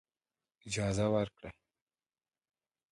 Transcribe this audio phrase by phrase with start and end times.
[0.67, 1.49] اجازه ورکړي.